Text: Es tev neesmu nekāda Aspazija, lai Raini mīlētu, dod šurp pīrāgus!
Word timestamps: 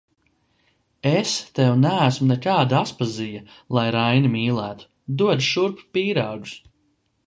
Es 1.17 1.33
tev 1.57 1.75
neesmu 1.83 2.29
nekāda 2.31 2.79
Aspazija, 2.81 3.45
lai 3.79 3.87
Raini 3.99 4.35
mīlētu, 4.39 4.93
dod 5.23 5.49
šurp 5.51 5.89
pīrāgus! 5.99 6.61